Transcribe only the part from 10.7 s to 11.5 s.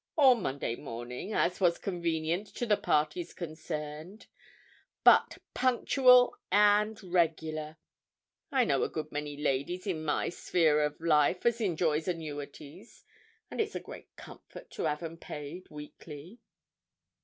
of life